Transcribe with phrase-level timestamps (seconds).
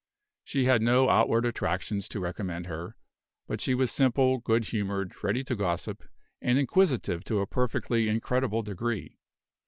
[0.43, 2.95] She had no outward attractions to recommend her;
[3.45, 6.03] but she was simple, good humored, ready to gossip,
[6.41, 9.19] and inquisitive to a perfectly incredible degree.